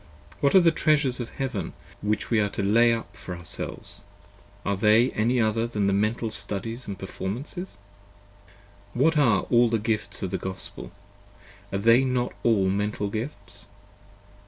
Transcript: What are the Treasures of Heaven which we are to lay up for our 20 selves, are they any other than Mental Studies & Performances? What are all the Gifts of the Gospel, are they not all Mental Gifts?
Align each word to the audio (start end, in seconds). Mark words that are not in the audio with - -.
What 0.39 0.55
are 0.55 0.59
the 0.59 0.71
Treasures 0.71 1.19
of 1.19 1.29
Heaven 1.29 1.73
which 2.01 2.31
we 2.31 2.39
are 2.39 2.49
to 2.57 2.63
lay 2.63 2.91
up 2.91 3.15
for 3.15 3.33
our 3.33 3.45
20 3.45 3.45
selves, 3.45 4.03
are 4.65 4.75
they 4.75 5.11
any 5.11 5.39
other 5.39 5.67
than 5.67 5.85
Mental 6.01 6.31
Studies 6.31 6.89
& 6.93 6.97
Performances? 6.97 7.77
What 8.95 9.15
are 9.15 9.41
all 9.51 9.69
the 9.69 9.77
Gifts 9.77 10.23
of 10.23 10.31
the 10.31 10.39
Gospel, 10.39 10.91
are 11.71 11.77
they 11.77 12.03
not 12.03 12.33
all 12.41 12.67
Mental 12.67 13.11
Gifts? 13.11 13.67